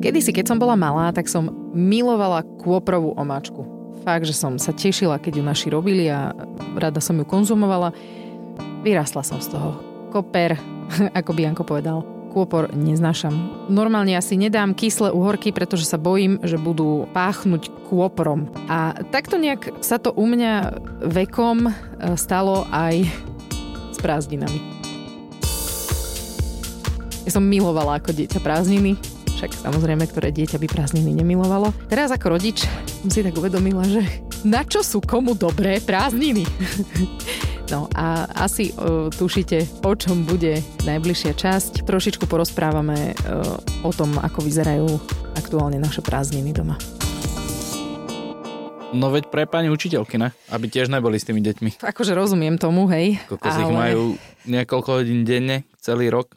[0.00, 3.68] Kedysi, keď som bola malá, tak som milovala kôprovú omáčku.
[4.00, 6.32] Fakt, že som sa tešila, keď ju naši robili a
[6.72, 7.92] rada som ju konzumovala.
[8.80, 9.76] Vyrastla som z toho.
[10.08, 10.56] Koper,
[11.20, 12.00] ako by Janko povedal,
[12.32, 13.68] kôpor neznášam.
[13.68, 18.48] Normálne asi nedám kyslé uhorky, pretože sa bojím, že budú páchnuť kôporom.
[18.72, 20.80] A takto nejak sa to u mňa
[21.12, 21.72] vekom e,
[22.16, 23.04] stalo aj
[23.92, 24.64] s prázdninami.
[27.28, 28.96] Ja som milovala ako dieťa prázdniny,
[29.40, 31.72] však samozrejme, ktoré dieťa by prázdniny nemilovalo.
[31.88, 32.68] Teraz ako rodič
[33.00, 34.04] som si tak uvedomila, že
[34.44, 36.44] na čo sú komu dobré prázdniny?
[37.72, 41.88] No a asi uh, tušite, o čom bude najbližšia časť.
[41.88, 45.00] Trošičku porozprávame uh, o tom, ako vyzerajú
[45.32, 46.76] aktuálne naše prázdniny doma.
[48.92, 50.36] No veď pre pani učiteľky, ne?
[50.52, 51.80] Aby tiež neboli s tými deťmi.
[51.80, 53.16] Akože rozumiem tomu, hej.
[53.24, 53.62] Kokos ale...
[53.64, 54.02] ich majú
[54.44, 56.36] niekoľko hodín denne, celý rok.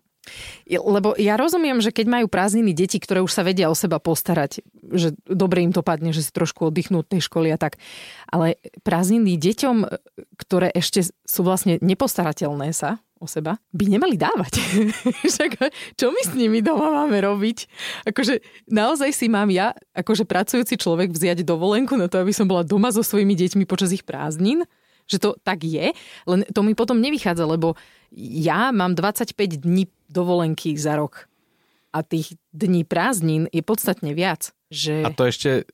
[0.67, 4.63] Lebo ja rozumiem, že keď majú prázdniny deti, ktoré už sa vedia o seba postarať,
[4.95, 7.75] že dobre im to padne, že si trošku oddychnú od tej školy a tak.
[8.31, 8.55] Ale
[8.87, 9.77] prázdniny deťom,
[10.39, 14.59] ktoré ešte sú vlastne nepostarateľné sa o seba, by nemali dávať.
[15.31, 15.51] Však
[15.95, 17.71] čo my s nimi doma máme robiť?
[18.11, 22.67] Akože naozaj si mám ja, akože pracujúci človek, vziať dovolenku na to, aby som bola
[22.67, 24.67] doma so svojimi deťmi počas ich prázdnin?
[25.07, 25.95] Že to tak je,
[26.27, 27.75] len to mi potom nevychádza, lebo
[28.15, 31.25] ja mám 25 dní dovolenky za rok
[31.93, 34.53] a tých dní prázdnin je podstatne viac.
[34.73, 35.05] Že...
[35.05, 35.65] A to ešte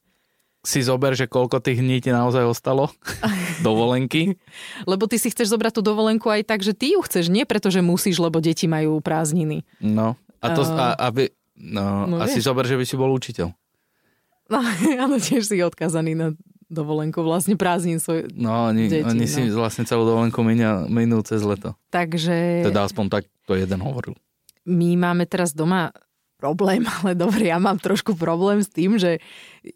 [0.59, 2.91] si zober, že koľko tých dní ti naozaj ostalo
[3.67, 4.35] dovolenky.
[4.83, 7.71] lebo ty si chceš zobrať tú dovolenku aj tak, že ty ju chceš, nie preto,
[7.71, 9.63] že musíš, lebo deti majú prázdniny.
[9.79, 13.55] No, a to, a, aby, no, no, a si zober, že by si bol učiteľ.
[14.51, 14.59] No,
[15.07, 16.27] áno, tiež si odkazaný na
[16.69, 19.31] dovolenku, vlastne prázdnin svoj No, oni, deti, oni no.
[19.31, 21.73] si vlastne celú dovolenku minia, minú cez leto.
[21.89, 22.67] Takže...
[22.67, 24.13] Teda aspoň tak to jeden hovoril.
[24.69, 25.89] My máme teraz doma
[26.37, 29.19] problém, ale dobre, ja mám trošku problém s tým, že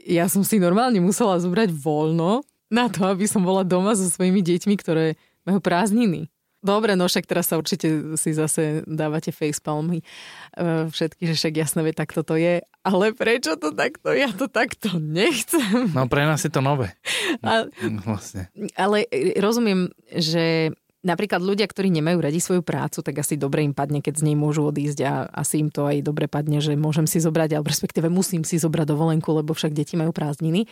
[0.06, 4.40] ja som si normálne musela zobrať voľno na to, aby som bola doma so svojimi
[4.42, 6.32] deťmi, ktoré majú prázdniny.
[6.64, 11.92] Dobre, no však teraz sa určite si zase dávate facepalmy e, všetky, že však jasné,
[11.92, 12.64] tak toto je.
[12.88, 14.16] Ale prečo to takto?
[14.16, 15.92] Ja to takto nechcem.
[15.92, 16.96] No pre nás je to nové.
[17.44, 17.68] A,
[18.08, 18.48] vlastne.
[18.80, 19.04] Ale
[19.36, 20.72] rozumiem, že
[21.04, 24.36] napríklad ľudia, ktorí nemajú radi svoju prácu, tak asi dobre im padne, keď z nej
[24.40, 28.08] môžu odísť a asi im to aj dobre padne, že môžem si zobrať, alebo respektíve
[28.08, 30.66] musím si zobrať dovolenku, lebo však deti majú prázdniny.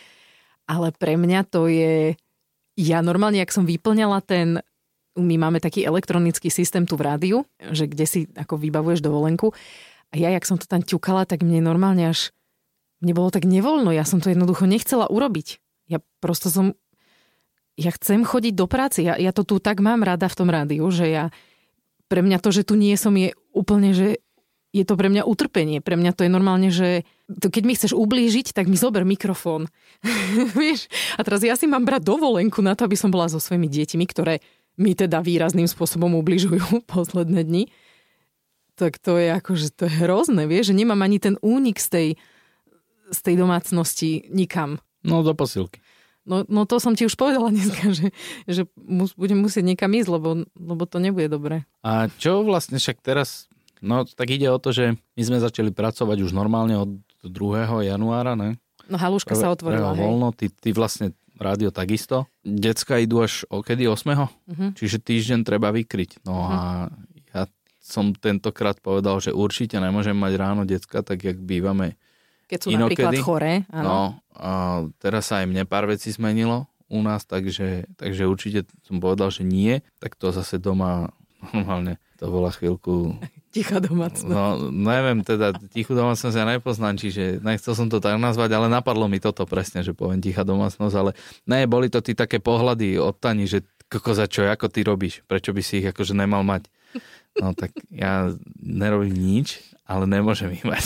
[0.66, 2.16] Ale pre mňa to je...
[2.72, 4.64] Ja normálne, ak som vyplňala ten
[5.12, 9.52] my máme taký elektronický systém tu v rádiu, že kde si ako vybavuješ dovolenku.
[10.12, 12.32] A ja, jak som to tam ťukala, tak mne normálne až
[13.04, 13.92] mne bolo tak nevoľno.
[13.92, 15.60] Ja som to jednoducho nechcela urobiť.
[15.90, 16.78] Ja prosto som...
[17.80, 19.00] Ja chcem chodiť do práce.
[19.00, 21.24] Ja, ja to tu tak mám rada v tom rádiu, že ja...
[22.12, 24.20] Pre mňa to, že tu nie som, je úplne, že
[24.72, 25.80] je to pre mňa utrpenie.
[25.80, 29.72] Pre mňa to je normálne, že to keď mi chceš ublížiť, tak mi zober mikrofón.
[30.60, 30.92] Vieš?
[31.16, 34.04] A teraz ja si mám brať dovolenku na to, aby som bola so svojimi deťmi,
[34.04, 34.44] ktoré
[34.80, 37.64] mi teda výrazným spôsobom ubližujú posledné dni,
[38.76, 42.08] tak to je akože to je hrozné, vieš, že nemám ani ten únik z tej,
[43.12, 44.80] z tej domácnosti nikam.
[45.04, 45.84] No do posilky.
[46.22, 48.14] No, no to som ti už povedala dneska, že,
[48.46, 51.66] že mus, budem musieť niekam ísť, lebo, lebo to nebude dobré.
[51.82, 53.50] A čo vlastne však teraz,
[53.82, 56.90] no tak ide o to, že my sme začali pracovať už normálne od
[57.26, 57.90] 2.
[57.90, 58.58] januára, ne?
[58.86, 62.30] No haluška sa otvorila, voľno, ty, ty vlastne rádio takisto.
[62.46, 63.98] Decka idú až okedy 8.
[64.14, 64.70] Uh-huh.
[64.78, 66.22] Čiže týždeň treba vykryť.
[66.22, 66.54] No uh-huh.
[66.54, 66.58] a
[67.34, 67.42] ja
[67.82, 71.98] som tentokrát povedal, že určite nemôžem mať ráno decka, tak jak bývame
[72.46, 73.02] Keď sú inokedy.
[73.02, 73.54] napríklad chore.
[73.74, 73.82] Áno.
[73.82, 73.98] No
[74.36, 79.32] a teraz sa aj mne pár vecí zmenilo u nás, takže, takže určite som povedal,
[79.32, 79.80] že nie.
[79.96, 81.12] Tak to zase doma
[81.50, 83.18] normálne to bola chvíľku
[83.52, 84.32] Tichá domácnosť.
[84.32, 89.12] No, neviem, teda tichú domácnosť ja nepoznám, čiže nechcel som to tak nazvať, ale napadlo
[89.12, 91.12] mi toto presne, že poviem tichá domácnosť, ale
[91.44, 93.60] ne, boli to tí také pohľady od Tani, že
[93.92, 96.72] koko za čo, ako ty robíš, prečo by si ich akože nemal mať.
[97.36, 100.84] No tak ja nerobím nič, ale nemôžem ich mať.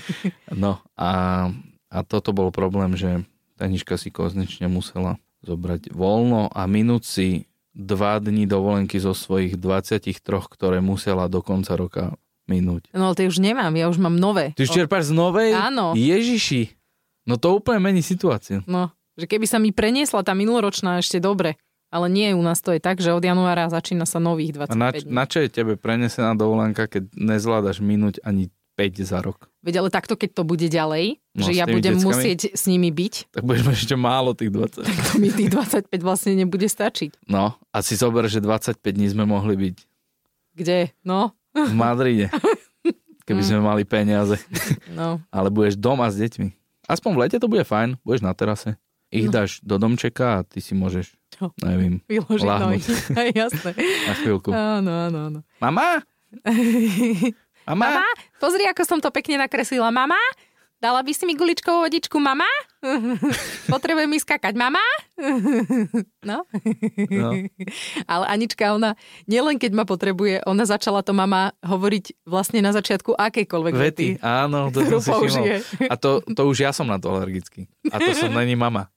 [0.52, 1.48] No a,
[1.92, 3.28] a toto bol problém, že
[3.60, 7.28] Taniška si konečne musela zobrať voľno a minúť si
[7.76, 10.16] dva dní dovolenky zo svojich 23,
[10.48, 12.04] ktoré musela do konca roka
[12.48, 12.88] minúť.
[12.96, 14.56] No ale ty už nemám, ja už mám nové.
[14.56, 15.50] Ty už čerpáš z novej?
[15.52, 15.92] Áno.
[15.92, 16.72] Ježiši.
[17.28, 18.64] No to úplne mení situáciu.
[18.66, 21.60] No, že keby sa mi preniesla tá minuloročná ešte dobre.
[21.92, 24.76] Ale nie, u nás to je tak, že od januára začína sa nových 25 A
[24.80, 25.12] na, dní.
[25.12, 28.48] na čo je tebe prenesená dovolenka, keď nezvládaš minúť ani
[28.80, 29.51] 5 za rok.
[29.62, 32.90] Veď ale takto, keď to bude ďalej, no, že ja budem deckami, musieť s nimi
[32.90, 33.30] byť.
[33.30, 34.82] Tak budeš mať ešte málo tých 20.
[34.82, 37.30] Tak to mi tých 25 vlastne nebude stačiť.
[37.30, 39.76] No, a si zober, že 25 dní sme mohli byť.
[40.58, 40.90] Kde?
[41.06, 41.30] No.
[41.54, 42.26] V Madride.
[43.22, 43.48] keby mm.
[43.48, 44.36] sme mali peniaze.
[44.90, 45.22] No.
[45.30, 46.48] Ale budeš doma s deťmi.
[46.90, 48.74] Aspoň v lete to bude fajn, budeš na terase.
[49.12, 49.32] Ich no.
[49.32, 51.52] dáš do domčeka a ty si môžeš, Čo?
[51.60, 52.80] neviem, Vyložiť nohy.
[53.12, 53.70] Aj, jasné.
[54.08, 54.50] Na chvíľku.
[54.50, 55.38] Áno, áno, áno.
[55.60, 56.00] Mama?
[57.66, 58.02] Mama?
[58.02, 58.06] Mama?
[58.42, 59.88] Pozri, ako som to pekne nakreslila.
[59.94, 60.18] Mama?
[60.82, 62.50] Dala by si mi guličkovú vodičku, mama?
[63.70, 64.82] Potrebujem mi skakať, mama?
[66.26, 66.42] No.
[67.10, 67.30] no.
[68.10, 68.98] Ale Anička, ona
[69.30, 73.86] nielen keď ma potrebuje, ona začala to mama hovoriť vlastne na začiatku akejkoľvek vety.
[73.86, 74.06] vety.
[74.22, 77.70] Áno, to som si A to, to už ja som na to alergický.
[77.94, 78.90] A to som není mama.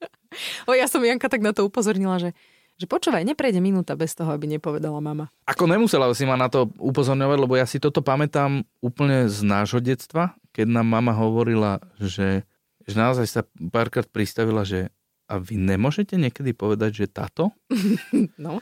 [0.66, 2.34] O, ja som Janka tak na to upozornila, že
[2.76, 5.32] že počúvaj, neprejde minúta bez toho, aby nepovedala mama.
[5.48, 9.80] Ako nemusela si ma na to upozorňovať, lebo ja si toto pamätám úplne z nášho
[9.80, 12.44] detstva, keď nám mama hovorila, že,
[12.84, 13.42] že naozaj sa
[13.72, 14.92] párkrát pristavila, že
[15.26, 17.52] a vy nemôžete niekedy povedať, že táto?
[18.36, 18.62] No.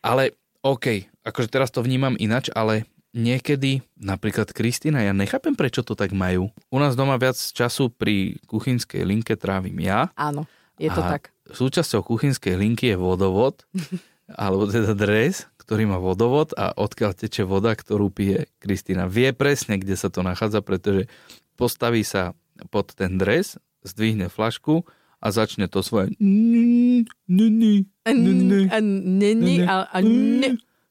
[0.00, 0.32] Ale
[0.64, 6.16] OK, akože teraz to vnímam inač, ale niekedy, napríklad Kristýna, ja nechápem, prečo to tak
[6.16, 6.48] majú.
[6.72, 10.08] U nás doma viac času pri kuchynskej linke trávim ja.
[10.16, 10.48] Áno,
[10.80, 13.66] je to a tak súčasťou kuchynskej linky je vodovod,
[14.42, 19.06] alebo teda dres, ktorý má vodovod a odkiaľ teče voda, ktorú pije Kristýna.
[19.06, 21.06] Vie presne, kde sa to nachádza, pretože
[21.54, 22.34] postaví sa
[22.74, 24.82] pod ten dres, zdvihne flašku
[25.20, 26.16] a začne to svoje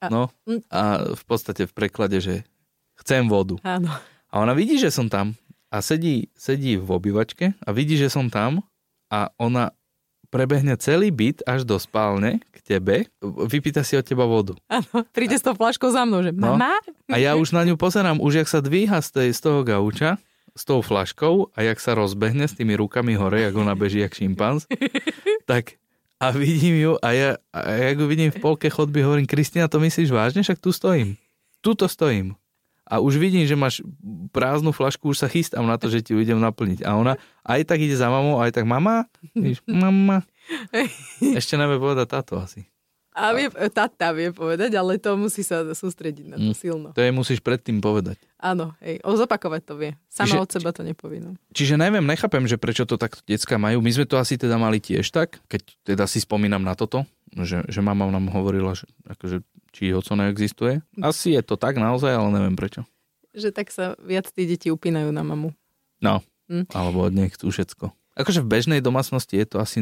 [0.08, 0.32] No
[0.72, 2.48] a v podstate v preklade, že
[3.04, 3.60] chcem vodu.
[3.68, 3.92] Áno.
[4.32, 5.36] A ona vidí, že som tam
[5.70, 8.64] a sedí, sedí v obývačke a vidí, že som tam
[9.12, 9.76] a ona
[10.30, 14.54] prebehne celý byt až do spálne k tebe, vypýta si od teba vodu.
[14.70, 16.56] Áno, príde s tou flaškou za mnou, že no.
[16.56, 16.78] mama?
[17.10, 20.22] A ja už na ňu pozerám, už jak sa dvíha z, tej, z toho gauča,
[20.54, 24.14] s tou flaškou a jak sa rozbehne s tými rukami hore, jak ona beží jak
[24.14, 24.70] šimpanz,
[25.50, 25.76] tak
[26.20, 29.80] a vidím ju a ja, a ja ju vidím v polke chodby, hovorím, Kristina, to
[29.80, 30.44] myslíš vážne?
[30.44, 31.16] Však tu stojím.
[31.64, 32.39] Tuto stojím
[32.90, 33.86] a už vidím, že máš
[34.34, 36.82] prázdnu flašku, už sa chystám na to, že ti ju idem naplniť.
[36.82, 39.06] A ona aj tak ide za mamou, aj tak mama,
[39.38, 40.26] víš, mama.
[41.40, 42.66] Ešte nevie povedať táto asi.
[43.20, 46.58] A vie, tata vie povedať, ale to musí sa sústrediť na to mm.
[46.58, 46.90] silno.
[46.96, 48.16] To je musíš predtým povedať.
[48.40, 49.92] Áno, hej, o zopakovať to vie.
[50.08, 51.20] Sama čiže, od seba to nepovie.
[51.20, 51.36] No.
[51.52, 53.84] Čiže neviem, nechápem, že prečo to takto decka majú.
[53.84, 57.04] My sme to asi teda mali tiež tak, keď teda si spomínam na toto,
[57.36, 60.81] že, že mama nám hovorila, že akože či oco neexistuje.
[61.00, 62.86] Asi je to tak naozaj, ale neviem prečo.
[63.33, 65.54] Že tak sa viac tí deti upínajú na mamu.
[66.01, 66.69] No, hm?
[66.74, 67.94] alebo od nej chcú všetko.
[68.19, 69.80] Akože v bežnej domácnosti je to asi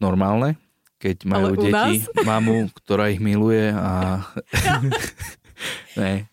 [0.00, 0.56] normálne,
[1.02, 2.06] keď majú deti nás?
[2.30, 4.22] mamu, ktorá ich miluje a...
[6.00, 6.32] ne,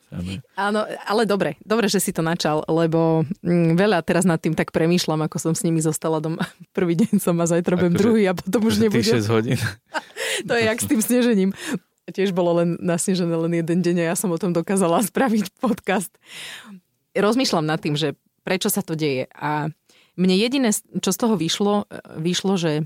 [0.58, 4.74] Áno, ale dobre, dobre, že si to načal, lebo mm, veľa teraz nad tým tak
[4.74, 6.50] premýšľam, ako som s nimi zostala doma.
[6.78, 9.22] Prvý deň som a zajtra budem akože druhý a potom už nebudem.
[9.22, 9.60] 6 hodín.
[10.50, 11.50] to je jak s tým snežením
[12.10, 16.14] tiež bolo len nasnežené len jeden deň a ja som o tom dokázala spraviť podcast.
[17.14, 19.70] Rozmýšľam nad tým, že prečo sa to deje a
[20.20, 21.88] mne jediné, čo z toho vyšlo,
[22.20, 22.84] vyšlo, že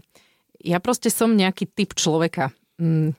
[0.61, 2.53] ja proste som nejaký typ človeka.
[2.77, 3.17] Mm,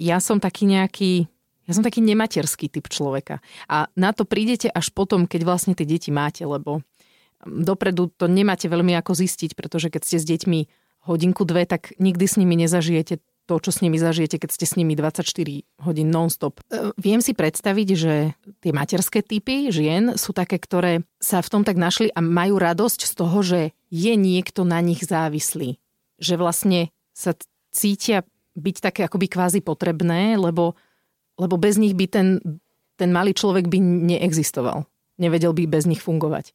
[0.00, 1.28] ja som taký nejaký,
[1.68, 3.44] ja som taký nematerský typ človeka.
[3.68, 6.80] A na to prídete až potom, keď vlastne tie deti máte, lebo
[7.44, 10.60] dopredu to nemáte veľmi ako zistiť, pretože keď ste s deťmi
[11.08, 14.78] hodinku, dve, tak nikdy s nimi nezažijete to, čo s nimi zažijete, keď ste s
[14.78, 15.26] nimi 24
[15.82, 16.62] hodín non-stop.
[16.70, 18.14] E, viem si predstaviť, že
[18.62, 23.00] tie materské typy žien sú také, ktoré sa v tom tak našli a majú radosť
[23.02, 23.60] z toho, že
[23.90, 25.82] je niekto na nich závislý.
[26.22, 27.34] Že vlastne sa
[27.74, 28.22] cítia
[28.54, 30.78] byť také akoby kvázi potrebné, lebo,
[31.34, 32.38] lebo bez nich by ten,
[32.94, 34.86] ten malý človek by neexistoval.
[35.18, 36.54] Nevedel by bez nich fungovať.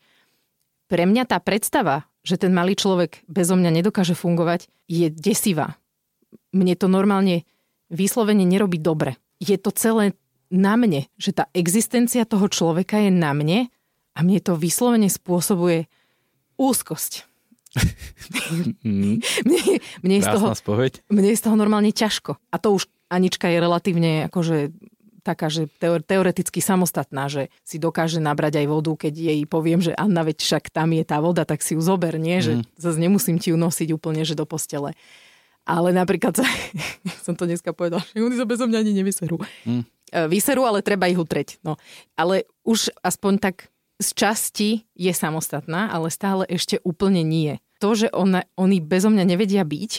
[0.88, 5.76] Pre mňa tá predstava, že ten malý človek bezo mňa nedokáže fungovať, je desivá
[6.56, 7.44] mne to normálne
[7.92, 9.20] vyslovene nerobí dobre.
[9.38, 10.16] Je to celé
[10.54, 13.68] na mne, že tá existencia toho človeka je na mne
[14.16, 15.92] a mne to vyslovene spôsobuje
[16.56, 17.28] úzkosť.
[18.86, 19.20] Mm.
[19.48, 19.62] mne,
[20.00, 21.04] mne, je z toho, spoveď.
[21.12, 22.40] mne je z toho normálne ťažko.
[22.52, 24.72] A to už Anička je relatívne akože
[25.26, 30.22] taká, že teoreticky samostatná, že si dokáže nabrať aj vodu, keď jej poviem, že Anna,
[30.22, 32.46] veď však tam je tá voda, tak si ju zober, nie?
[32.46, 32.64] Že mm.
[32.78, 34.94] zase nemusím ti ju nosiť úplne, že do postele.
[35.66, 36.46] Ale napríklad, sa,
[37.26, 39.42] som to dneska povedal, že oni sa bezo mňa ani nevyserú.
[39.66, 39.84] Mm.
[40.30, 41.60] Vyserú, ale treba ich utreť.
[41.66, 41.82] No.
[42.16, 43.56] Ale už aspoň tak
[43.98, 47.58] z časti je samostatná, ale stále ešte úplne nie.
[47.84, 49.92] To, že ona, oni bezo mňa nevedia byť,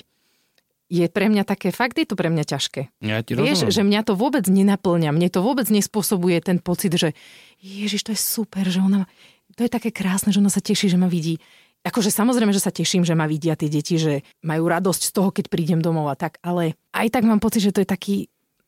[0.86, 2.94] je pre mňa také, fakt je to pre mňa ťažké.
[3.02, 3.74] Ja ti Vieš, rozumiem.
[3.74, 7.10] že mňa to vôbec nenaplňa, mne to vôbec nespôsobuje ten pocit, že
[7.58, 9.10] Ježiš, to je super, že ona,
[9.58, 11.42] to je také krásne, že ona sa teší, že ma vidí.
[11.86, 15.30] Akože samozrejme, že sa teším, že ma vidia tie deti, že majú radosť z toho,
[15.30, 18.16] keď prídem domov a tak, ale aj tak mám pocit, že to je taký...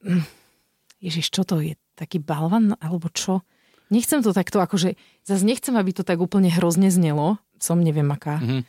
[0.06, 0.22] Hm,
[1.02, 1.74] Ježiš, čo to je?
[1.98, 3.42] Taký balvan alebo čo?
[3.90, 4.94] Nechcem to takto akože,
[5.26, 7.42] zase nechcem, aby to tak úplne hrozne znelo.
[7.58, 8.38] Som neviem aká.
[8.38, 8.62] Mm-hmm.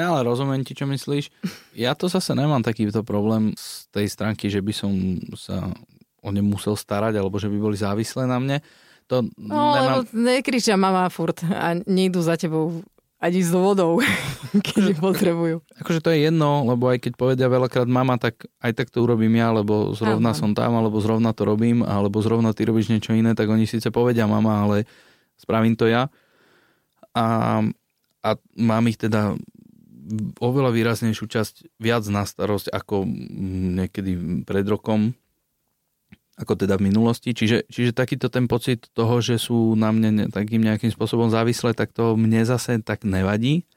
[0.00, 1.28] No, ale rozumiem ti, čo myslíš.
[1.76, 4.92] Ja to zase nemám takýto problém z tej stránky, že by som
[5.36, 5.74] sa
[6.22, 8.56] o ne musel starať, alebo že by boli závislé na mne.
[9.10, 9.82] To no, nemám...
[9.82, 12.86] lebo nekričia mama furt a nejdu za tebou
[13.20, 14.00] ani s vodou,
[14.66, 15.60] keď potrebujú.
[15.76, 19.36] Akože to je jedno, lebo aj keď povedia veľakrát mama, tak aj tak to urobím
[19.36, 20.40] ja, lebo zrovna Aha.
[20.40, 23.92] som tam, alebo zrovna to robím, alebo zrovna ty robíš niečo iné, tak oni síce
[23.92, 24.88] povedia mama, ale
[25.36, 26.08] spravím to ja.
[27.12, 27.60] A,
[28.24, 29.36] a mám ich teda
[30.40, 33.04] oveľa výraznejšiu časť viac na starosť ako
[33.76, 35.14] niekedy pred rokom,
[36.40, 37.36] ako teda v minulosti.
[37.36, 41.92] Čiže, čiže takýto ten pocit toho, že sú na mne takým nejakým spôsobom závislé, tak
[41.92, 43.68] to mne zase tak nevadí.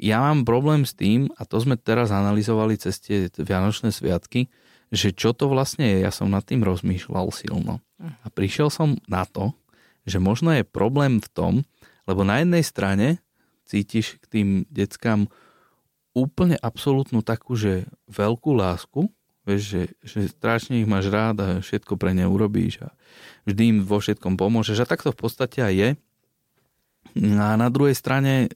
[0.00, 4.48] Ja mám problém s tým, a to sme teraz analyzovali cez tie Vianočné sviatky,
[4.88, 5.98] že čo to vlastne je.
[6.00, 7.84] Ja som nad tým rozmýšľal silno.
[8.00, 9.52] A prišiel som na to,
[10.08, 11.54] že možno je problém v tom,
[12.08, 13.06] lebo na jednej strane
[13.68, 15.28] cítiš k tým deckám
[16.16, 19.06] úplne absolútnu takú, že veľkú lásku,
[19.48, 22.92] Vieš, že, že strašne ich máš rád a všetko pre ne urobíš a
[23.48, 24.84] vždy im vo všetkom pomôžeš.
[24.84, 25.90] A tak to v podstate aj je.
[27.40, 28.52] A na druhej strane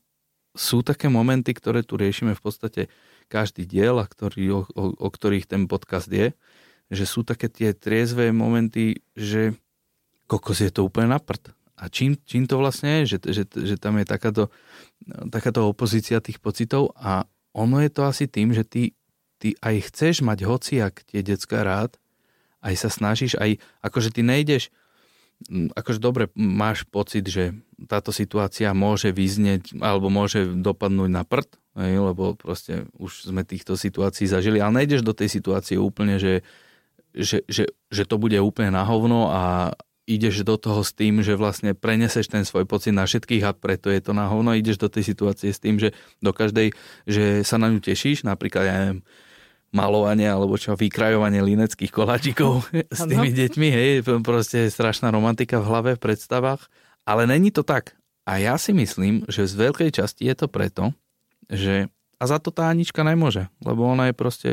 [0.54, 2.82] sú také momenty, ktoré tu riešime v podstate
[3.26, 6.36] každý diel, a ktorý, o, o, o ktorých ten podcast je,
[6.92, 9.56] že sú také tie triezvé momenty, že
[10.28, 11.50] kokos je to úplne na prd.
[11.74, 14.52] A čím, čím to vlastne je, že, že, že tam je takáto,
[15.32, 18.94] takáto opozícia tých pocitov a ono je to asi tým, že ty
[19.44, 22.00] ty aj chceš mať hociak tie decka rád,
[22.64, 24.72] aj sa snažíš, aj akože ty nejdeš,
[25.52, 27.52] akože dobre máš pocit, že
[27.84, 34.24] táto situácia môže vyznieť alebo môže dopadnúť na prd, lebo proste už sme týchto situácií
[34.24, 36.40] zažili, ale nejdeš do tej situácie úplne, že,
[37.12, 39.76] že, že, že to bude úplne na hovno a
[40.08, 43.88] ideš do toho s tým, že vlastne preneseš ten svoj pocit na všetkých a preto
[43.88, 44.52] je to na hovno.
[44.52, 46.76] Ideš do tej situácie s tým, že do každej,
[47.08, 49.00] že sa na ňu tešíš, napríklad, ja neviem,
[49.74, 52.62] malovanie alebo čo, vykrajovanie lineckých koláčikov
[52.98, 53.90] s tými deťmi, hej,
[54.22, 56.70] proste strašná romantika v hlave, v predstavách,
[57.02, 57.98] ale není to tak.
[58.24, 60.94] A ja si myslím, že z veľkej časti je to preto,
[61.50, 64.50] že a za to tá Anička nemôže, lebo ona je proste,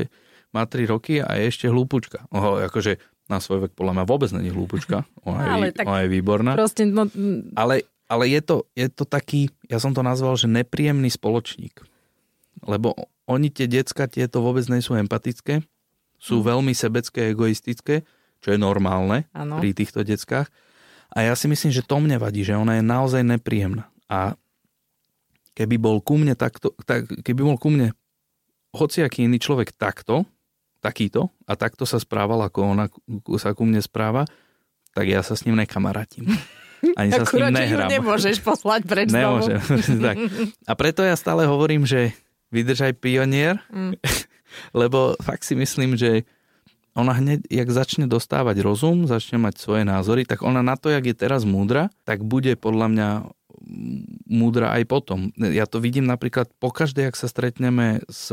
[0.52, 2.28] má 3 roky a je ešte hlúpučka.
[2.34, 3.00] Oho, akože
[3.32, 6.52] na svoj vek podľa mňa vôbec není hlúpučka, ona, ale je, ona je výborná.
[6.60, 7.08] Proste, no...
[7.56, 11.80] Ale, ale je, to, je to taký, ja som to nazval, že nepríjemný spoločník.
[12.68, 12.92] Lebo
[13.32, 15.64] oni tie decka tieto vôbec nie sú empatické,
[16.22, 16.46] sú mm.
[16.46, 18.06] veľmi sebecké, egoistické,
[18.42, 19.58] čo je normálne ano.
[19.58, 20.50] pri týchto deckách.
[21.12, 23.92] A ja si myslím, že to mne vadí, že ona je naozaj nepríjemná.
[24.08, 24.36] A
[25.58, 27.92] keby bol ku mne takto, tak, keby bol ku mne
[28.72, 30.24] hociaký iný človek takto,
[30.80, 32.86] takýto a takto sa správal, ako ona
[33.38, 34.24] sa ku mne správa,
[34.96, 36.26] tak ja sa s ním nekamarátim.
[37.00, 37.90] Ani sa Akurát, s ním nehrám.
[37.94, 39.62] nemôžeš poslať preč Nemôžem.
[40.06, 40.18] tak.
[40.66, 42.10] A preto ja stále hovorím, že
[42.52, 43.98] vydržaj pionier, mm.
[44.80, 46.28] lebo fakt si myslím, že
[46.92, 51.08] ona hneď, jak začne dostávať rozum, začne mať svoje názory, tak ona na to, jak
[51.08, 53.10] je teraz múdra, tak bude podľa mňa
[54.28, 55.32] múdra aj potom.
[55.40, 58.28] Ja to vidím napríklad pokaždé, ak sa stretneme s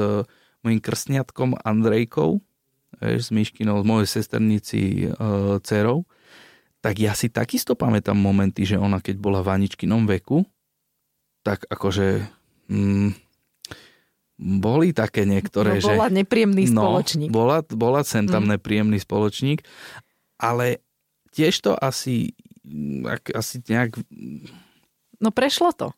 [0.67, 2.43] mojim krstniatkom Andrejkou,
[2.99, 5.09] vieš, s Myškinou, z mojej sesternici e,
[5.63, 6.03] dcerou,
[6.83, 10.43] tak ja si takisto pamätám momenty, že ona keď bola v Aničkinom veku,
[11.47, 12.27] tak akože
[12.71, 13.28] mm,
[14.39, 16.15] boli také niektoré, no, bola že...
[16.23, 17.29] nepríjemný no, spoločník.
[17.35, 18.51] Bola, bola sem tam mm.
[18.57, 19.67] nepríjemný spoločník,
[20.39, 20.79] ale
[21.35, 22.39] tiež to asi,
[23.35, 23.99] asi nejak...
[25.19, 25.91] No prešlo to.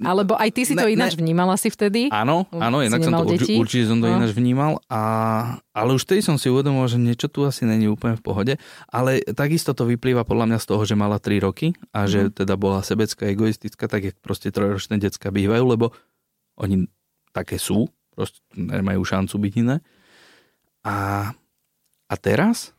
[0.00, 1.28] Alebo aj ty si ne, to ináč ne.
[1.28, 2.08] vnímal asi vtedy?
[2.08, 3.60] Áno, áno, inak som to, deti.
[3.60, 4.16] určite som to no.
[4.16, 5.02] ináč vnímal, a,
[5.76, 8.54] ale už vtedy som si uvedomil, že niečo tu asi není úplne v pohode,
[8.88, 12.44] ale takisto to vyplýva podľa mňa z toho, že mala 3 roky a že mm.
[12.44, 15.92] teda bola sebecká, egoistická, tak jak proste trojročné decka bývajú, lebo
[16.56, 16.88] oni
[17.30, 19.76] také sú, proste nemajú šancu byť iné.
[20.84, 21.30] A,
[22.08, 22.72] a teraz,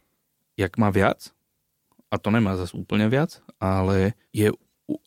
[0.57, 1.31] jak má viac,
[2.11, 4.51] a to nemá zase úplne viac, ale je,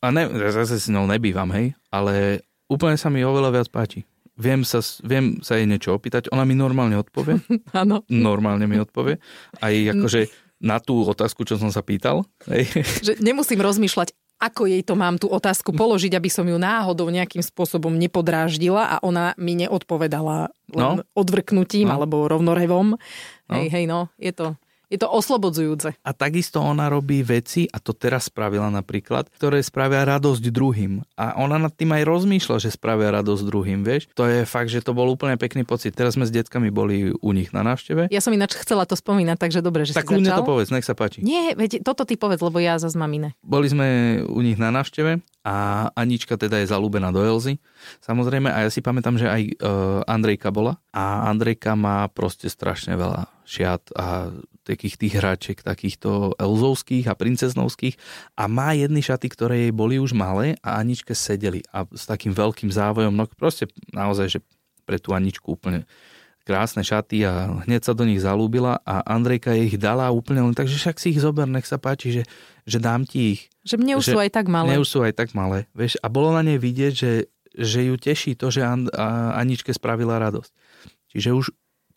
[0.01, 4.03] a ne, zase si ňou nebývam, hej, ale úplne sa mi oveľa viac páči.
[4.35, 7.39] Viem sa, viem sa jej niečo opýtať, ona mi normálne odpovie.
[7.71, 8.03] Áno.
[8.11, 9.21] normálne mi odpovie.
[9.63, 10.27] Aj akože
[10.59, 12.27] na tú otázku, čo som sa pýtal.
[12.51, 12.67] Hej.
[13.05, 17.39] Že nemusím rozmýšľať, ako jej to mám tú otázku položiť, aby som ju náhodou nejakým
[17.39, 21.07] spôsobom nepodráždila a ona mi neodpovedala len no.
[21.15, 21.95] odvrknutím no.
[21.95, 22.99] alebo rovnorevom.
[23.47, 23.53] No.
[23.55, 25.97] Hej, hej, no, je to, Je to oslobodzujúce.
[26.01, 31.01] A takisto ona robí veci, a to teraz spravila napríklad, ktoré spravia radosť druhým.
[31.17, 34.09] A ona nad tým aj rozmýšľa, že spravia radosť druhým, vieš.
[34.13, 35.97] To je fakt, že to bol úplne pekný pocit.
[35.97, 38.13] Teraz sme s deckami boli u nich na návšteve.
[38.13, 40.41] Ja som ináč chcela to spomínať, takže dobre, že tak si začal.
[40.41, 41.25] to povedz, nech sa páči.
[41.25, 43.33] Nie, veď toto ty povedz, lebo ja zase mám iné.
[43.41, 47.61] Boli sme u nich na návšteve a Anička teda je zalúbená do Elzy.
[48.01, 52.97] Samozrejme, a ja si pamätám, že aj uh, Andrejka bola a Andrejka má proste strašne
[52.97, 54.33] veľa šiat a
[54.65, 57.95] takých tých hračiek, takýchto elzovských a princeznovských
[58.33, 62.33] a má jedny šaty, ktoré jej boli už malé a Aničke sedeli a s takým
[62.33, 64.39] veľkým závojom, no proste naozaj, že
[64.83, 65.85] pre tú Aničku úplne
[66.45, 70.69] krásne šaty a hneď sa do nich zalúbila a Andrejka ich dala úplne len tak,
[70.69, 72.23] že však si ich zober, nech sa páči, že,
[72.69, 73.41] že dám ti ich.
[73.65, 74.77] Že mne už že, sú aj tak malé.
[74.77, 77.97] Mne už sú aj tak malé, vieš, a bolo na nej vidieť, že, že ju
[77.97, 78.93] teší to, že An-
[79.33, 80.53] Aničke spravila radosť.
[81.17, 81.45] Čiže už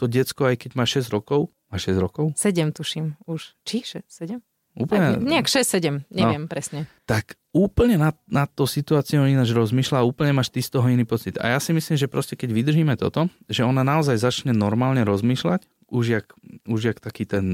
[0.01, 2.33] to diecko, aj keď má 6 rokov, má 6 rokov?
[2.37, 3.55] 7 tuším už.
[3.65, 4.41] Či 6, 7?
[4.79, 5.19] Úplne...
[5.19, 6.87] Tak, nejak 6-7, neviem no, presne.
[7.03, 11.03] Tak úplne na, na to situáciu ináč rozmýšľa a úplne máš ty z toho iný
[11.03, 11.35] pocit.
[11.43, 15.67] A ja si myslím, že proste keď vydržíme toto, že ona naozaj začne normálne rozmýšľať,
[15.89, 16.27] už jak,
[16.69, 17.45] už jak taký ten,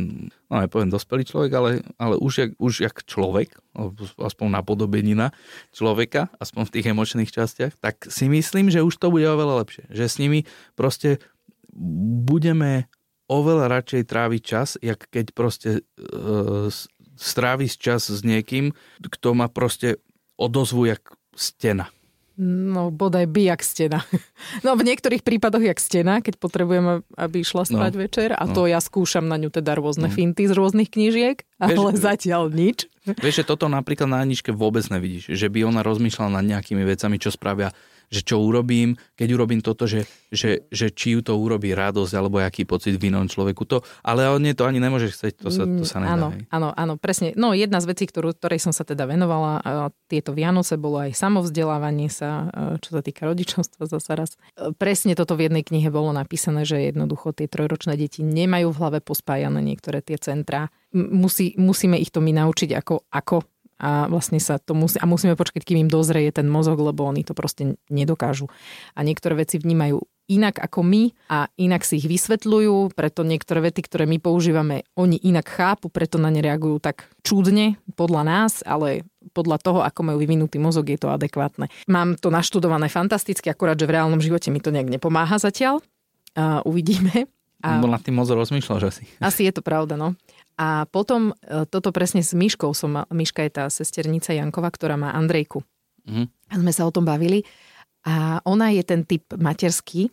[0.50, 3.54] no nepoviem dospelý človek, ale, ale už, jak, už jak človek,
[4.18, 5.30] aspoň napodobenina
[5.70, 9.86] človeka, aspoň v tých emočných častiach, tak si myslím, že už to bude oveľa lepšie.
[9.88, 10.40] Že s nimi
[10.74, 11.22] proste
[12.26, 12.90] budeme
[13.28, 16.68] oveľa radšej tráviť čas, jak keď proste e,
[17.16, 20.02] stráviť čas s niekým, kto má proste
[20.36, 21.88] odozvu jak stena.
[22.34, 24.02] No, bodaj by jak stena.
[24.66, 28.54] No, v niektorých prípadoch jak stena, keď potrebujeme, aby išla spať no, večer a no.
[28.54, 30.14] to ja skúšam na ňu teda rôzne mm.
[30.14, 32.90] finty z rôznych knížiek, ale vieš, zatiaľ nič.
[33.06, 37.16] Vieš, že toto napríklad na Aničke vôbec nevidíš, že by ona rozmýšľala nad nejakými vecami,
[37.20, 37.70] čo spravia
[38.08, 42.40] že čo urobím, keď urobím toto, že, že, že či ju to urobí radosť alebo
[42.42, 43.62] aký pocit v inom človeku.
[43.70, 46.14] To, ale on to ani nemôže chcieť, to sa, to sa nedá.
[46.14, 47.32] Áno, áno, áno, presne.
[47.34, 49.62] No jedna z vecí, ktorú, ktorej som sa teda venovala
[50.10, 52.50] tieto Vianoce, bolo aj samovzdelávanie sa,
[52.82, 54.30] čo sa týka rodičovstva zase raz.
[54.76, 58.98] Presne toto v jednej knihe bolo napísané, že jednoducho tie trojročné deti nemajú v hlave
[59.00, 60.68] pospájané niektoré tie centrá.
[60.94, 63.42] Musí, musíme ich to my naučiť, ako, ako
[63.80, 67.26] a vlastne sa to musí, a musíme počkať, kým im dozrie ten mozog, lebo oni
[67.26, 68.46] to proste nedokážu.
[68.94, 73.84] A niektoré veci vnímajú inak ako my a inak si ich vysvetľujú, preto niektoré vety,
[73.84, 79.04] ktoré my používame, oni inak chápu, preto na ne reagujú tak čudne podľa nás, ale
[79.36, 81.68] podľa toho, ako majú vyvinutý mozog, je to adekvátne.
[81.88, 85.84] Mám to naštudované fantasticky, akurát, že v reálnom živote mi to nejak nepomáha zatiaľ.
[86.34, 87.28] A uvidíme.
[87.64, 87.80] A...
[87.80, 89.02] Bo nad tým moc rozmýšľaš asi.
[89.24, 90.12] Asi je to pravda, no.
[90.54, 95.10] A potom e, toto presne s Myškou som, Myška je tá sesternica Jankova, ktorá má
[95.10, 95.66] Andrejku.
[96.06, 96.30] Mm.
[96.30, 97.42] A sme sa o tom bavili.
[98.04, 100.12] A ona je ten typ materský,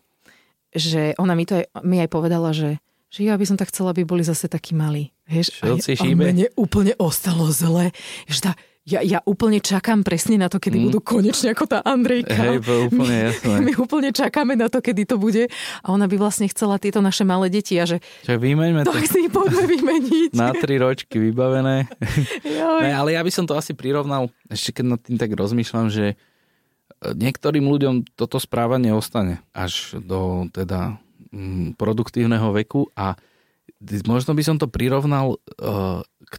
[0.71, 2.79] že ona mi to aj, mi aj povedala, že,
[3.11, 5.11] že ja by som tak chcela, aby boli zase takí malí.
[5.27, 7.91] Vieš, a, a mne úplne ostalo zle.
[8.31, 10.85] Že tá, ja, ja úplne čakám presne na to, kedy mm.
[10.89, 12.33] budú konečne ako tá Andrejka.
[12.33, 13.55] Hej, úplne jasné.
[13.61, 15.45] My úplne čakáme na to, kedy to bude.
[15.85, 18.01] A ona by vlastne chcela tieto naše malé deti a že...
[18.25, 18.89] Čo, vymeňme to.
[18.89, 20.29] Tak si poďme vymeniť.
[20.33, 21.85] Na tri ročky vybavené.
[22.81, 26.17] ne, ale ja by som to asi prirovnal, ešte keď nad tým tak rozmýšľam, že
[27.01, 30.97] niektorým ľuďom toto správanie ostane až do teda
[31.29, 33.17] mm, produktívneho veku a
[34.05, 36.33] možno by som to prirovnal uh, k,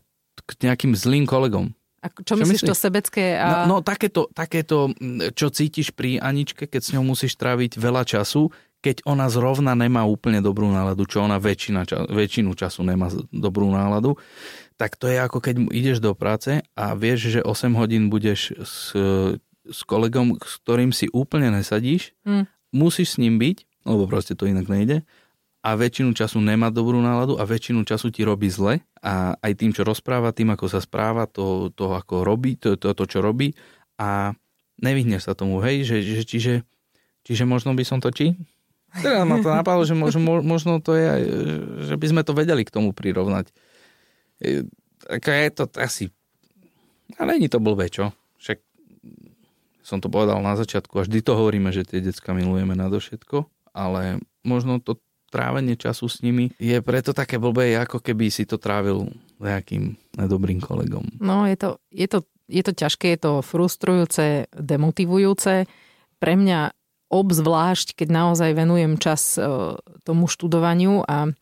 [0.46, 3.38] k nejakým zlým kolegom a čo, čo myslíš, myslíš to sebecké?
[3.38, 3.62] A...
[3.64, 4.90] No, no takéto, takéto,
[5.38, 8.50] čo cítiš pri Aničke, keď s ňou musíš tráviť veľa času,
[8.82, 13.70] keď ona zrovna nemá úplne dobrú náladu, čo ona väčšina, ča, väčšinu času nemá dobrú
[13.70, 14.18] náladu,
[14.74, 18.90] tak to je ako keď ideš do práce a vieš, že 8 hodín budeš s,
[19.62, 22.50] s kolegom, s ktorým si úplne nesadíš, hmm.
[22.74, 25.06] musíš s ním byť, lebo proste to inak nejde
[25.62, 29.70] a väčšinu času nemá dobrú náladu a väčšinu času ti robí zle a aj tým,
[29.70, 33.54] čo rozpráva, tým, ako sa správa, to, to ako robí, to, to, to, čo robí
[33.94, 34.34] a
[34.82, 36.54] nevyhneš sa tomu, hej, že, že čiže,
[37.22, 38.34] čiže možno by som to či?
[38.92, 41.08] Teraz ma to napadlo, že možno, možno to je,
[41.88, 43.48] že by sme to vedeli k tomu prirovnať.
[44.42, 44.68] E,
[45.00, 46.10] tak je to asi,
[47.16, 48.10] ale není to blbé, čo?
[48.42, 48.58] Však
[49.86, 53.46] som to povedal na začiatku, a vždy to hovoríme, že tie decka milujeme na všetko,
[53.72, 54.98] ale možno to
[55.32, 59.08] trávenie času s nimi je preto také blbé, ako keby si to trávil
[59.40, 61.08] nejakým nedobrým kolegom.
[61.18, 65.64] No, je to, je to, je to ťažké, je to frustrujúce, demotivujúce.
[66.20, 66.76] Pre mňa
[67.12, 69.44] obzvlášť, keď naozaj venujem čas e,
[70.04, 71.32] tomu študovaniu a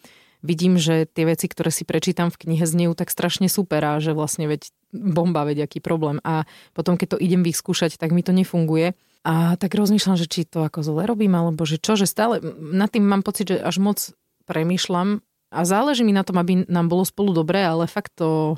[0.43, 4.17] vidím, že tie veci, ktoré si prečítam v knihe, znejú tak strašne super a že
[4.17, 6.19] vlastne veď bomba, veď aký problém.
[6.27, 8.99] A potom, keď to idem vyskúšať, tak mi to nefunguje.
[9.21, 12.89] A tak rozmýšľam, že či to ako zle robím, alebo že čo, že stále nad
[12.89, 13.99] tým mám pocit, že až moc
[14.49, 18.57] premýšľam A záleží mi na tom, aby nám bolo spolu dobré, ale fakt to,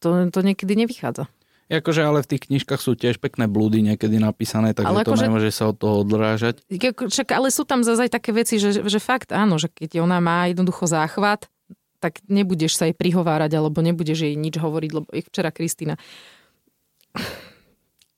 [0.00, 1.28] to, to niekedy nevychádza.
[1.72, 5.24] Akože ale v tých knižkách sú tiež pekné blúdy niekedy napísané, takže ale to akože,
[5.24, 6.60] nemôže sa od toho odrážať.
[6.68, 10.20] Však, ale sú tam zase aj také veci, že, že fakt áno, že keď ona
[10.20, 11.48] má jednoducho záchvat,
[11.96, 15.96] tak nebudeš sa jej prihovárať, alebo nebudeš jej nič hovoriť, lebo včera Kristýna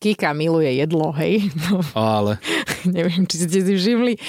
[0.04, 1.48] Kika miluje jedlo, hej.
[1.64, 2.36] No, ale.
[2.84, 4.20] neviem, či ste si všimli.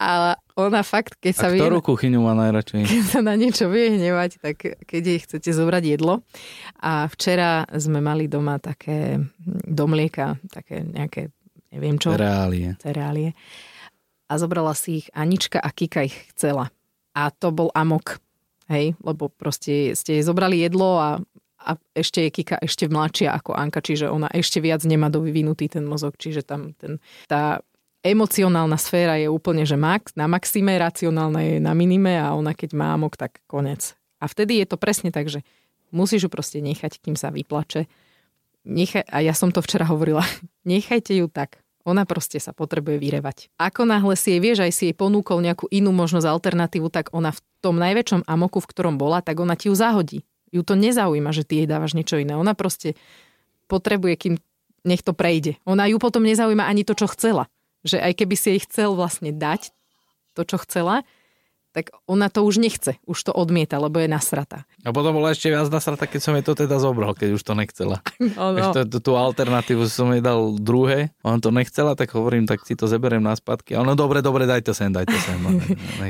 [0.00, 1.86] Ale ona fakt, keď sa A ktorú vie...
[1.92, 2.80] kuchyňu má najradšej?
[2.90, 6.26] Keď sa na niečo vie hnevať, tak keď jej chcete zobrať jedlo.
[6.82, 11.30] A včera sme mali doma také do mlieka, také nejaké,
[11.70, 12.18] neviem čo.
[12.18, 12.74] Cereálie.
[12.82, 13.30] Cereálie.
[14.26, 16.74] A zobrala si ich Anička a Kika ich chcela.
[17.14, 18.18] A to bol amok.
[18.66, 21.22] Hej, lebo proste ste jej zobrali jedlo a,
[21.62, 25.86] a ešte je Kika ešte mladšia ako Anka, čiže ona ešte viac nemá dovyvinutý ten
[25.86, 26.98] mozog, čiže tam ten,
[27.30, 27.62] tá
[28.02, 32.74] emocionálna sféra je úplne, že max, na maxime, racionálna je na minime a ona keď
[32.74, 33.94] má amok, tak konec.
[34.18, 35.46] A vtedy je to presne tak, že
[35.94, 37.86] musíš ju proste nechať, kým sa vyplače.
[38.62, 40.26] Nechaj, a ja som to včera hovorila,
[40.66, 41.62] nechajte ju tak.
[41.82, 43.50] Ona proste sa potrebuje vyrevať.
[43.58, 47.34] Ako náhle si jej vieš, aj si jej ponúkol nejakú inú možnosť, alternatívu, tak ona
[47.34, 50.22] v tom najväčšom amoku, v ktorom bola, tak ona ti ju zahodí.
[50.52, 52.36] Ju to nezaujíma, že ty jej dávaš niečo iné.
[52.36, 52.94] Ona proste
[53.66, 54.34] potrebuje, kým
[54.84, 55.56] nech to prejde.
[55.64, 57.48] Ona ju potom nezaujíma ani to, čo chcela
[57.82, 59.74] že aj keby si jej chcel vlastne dať
[60.38, 61.04] to, čo chcela,
[61.72, 64.68] tak ona to už nechce, už to odmieta, lebo je nasrata.
[64.84, 67.56] A potom bola ešte viac nasrata, keď som jej to teda zobral, keď už to
[67.56, 68.04] nechcela.
[68.32, 68.60] No, no.
[68.60, 72.84] Ešte tú alternatívu som jej dal druhé, on to nechcela, tak hovorím, tak si to
[72.84, 73.72] zeberiem na spadky.
[73.72, 75.40] A ono, dobre, dobre, daj to sem, daj to sem.
[75.40, 75.58] No,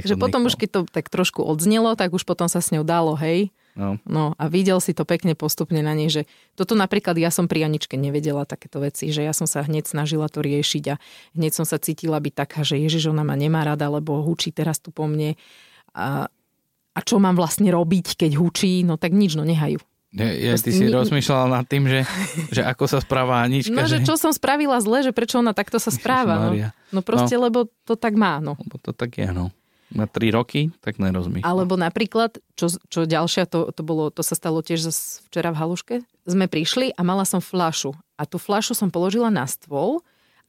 [0.02, 3.14] že potom už keď to tak trošku odznelo, tak už potom sa s ňou dalo,
[3.14, 3.96] hej, No.
[4.04, 7.64] no a videl si to pekne postupne na nej, že toto napríklad ja som pri
[7.64, 11.00] Aničke nevedela takéto veci, že ja som sa hneď snažila to riešiť a
[11.32, 14.76] hneď som sa cítila byť taká, že Ježiš, ona ma nemá rada, lebo hučí teraz
[14.76, 15.40] tu po mne
[15.96, 16.28] a,
[16.92, 19.80] a čo mám vlastne robiť, keď hučí, no tak nič, no nehajú.
[20.12, 22.04] Ja, ja, ty si ni- rozmýšľala nad tým, že,
[22.61, 23.72] že ako sa správa Anička.
[23.72, 26.52] No, že, že čo som spravila zle, že prečo ona takto sa správa.
[26.52, 26.52] No,
[26.92, 27.48] no proste, no.
[27.48, 28.37] lebo to tak má.
[28.37, 28.61] No.
[28.61, 29.48] Lebo to tak je, no
[29.92, 31.46] na 3 roky, tak nerozmýšľam.
[31.46, 34.88] Alebo napríklad, čo, čo ďalšia, to, to, bolo, to sa stalo tiež
[35.28, 37.92] včera v Haluške, sme prišli a mala som flašu.
[38.16, 40.00] A tú flašu som položila na stôl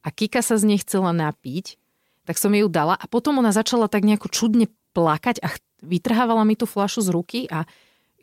[0.04, 1.76] a Kika sa z nej chcela napiť,
[2.24, 5.52] tak som ju dala a potom ona začala tak nejako čudne plakať a
[5.84, 7.68] vytrhávala mi tú flašu z ruky a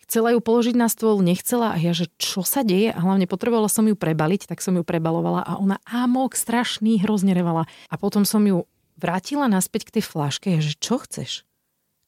[0.08, 3.70] chcela ju položiť na stôl, nechcela a ja, že čo sa deje a hlavne potrebovala
[3.70, 7.68] som ju prebaliť, tak som ju prebalovala a ona amok strašný hrozne revala.
[7.92, 8.64] A potom som ju
[9.00, 11.48] vrátila naspäť k tej flaške, že čo chceš?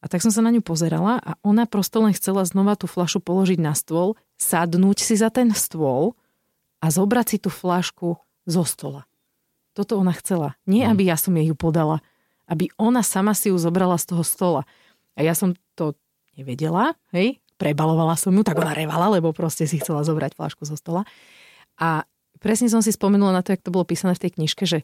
[0.02, 3.22] A tak som sa na ňu pozerala a ona prosto len chcela znova tú flašu
[3.22, 6.18] položiť na stôl, sadnúť si za ten stôl
[6.82, 9.06] a zobrať si tú flašku zo stola.
[9.72, 10.58] Toto ona chcela.
[10.68, 10.90] Nie, mhm.
[10.92, 12.04] aby ja som jej ju podala.
[12.50, 14.62] Aby ona sama si ju zobrala z toho stola.
[15.14, 15.94] A ja som to
[16.34, 20.74] nevedela, hej, prebalovala som ju, tak ona revala, lebo proste si chcela zobrať flašku zo
[20.74, 21.06] stola.
[21.78, 22.02] A
[22.42, 24.82] presne som si spomenula na to, jak to bolo písané v tej knižke, že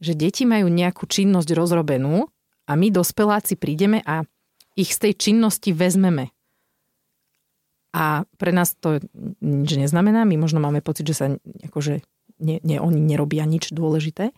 [0.00, 2.26] že deti majú nejakú činnosť rozrobenú
[2.64, 4.24] a my dospeláci prídeme a
[4.74, 6.32] ich z tej činnosti vezmeme.
[7.90, 9.02] A pre nás to
[9.42, 11.26] nič neznamená, my možno máme pocit, že sa
[11.66, 12.00] akože
[12.40, 14.32] nie, nie, oni nerobia nič dôležité,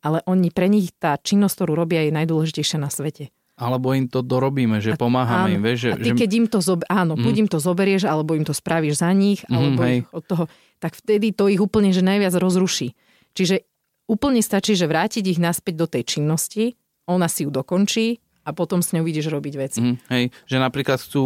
[0.00, 3.34] ale oni, pre nich tá činnosť, ktorú robia, je najdôležitejšia na svete.
[3.56, 5.78] Alebo im to dorobíme, že pomáhame áno, im, vieš.
[5.88, 7.24] Že, a ty keď im to, zob- áno, mm.
[7.24, 9.98] buď im to zoberieš, alebo im to spravíš za nich, mm, alebo hej.
[10.12, 10.44] od toho,
[10.76, 12.92] tak vtedy to ich úplne, že najviac rozruší.
[13.32, 13.64] Čiže
[14.06, 16.78] Úplne stačí, že vrátiť ich naspäť do tej činnosti,
[17.10, 19.78] ona si ju dokončí a potom s ňou vidíš robiť veci.
[19.82, 21.22] Mm, hej, že napríklad chcú,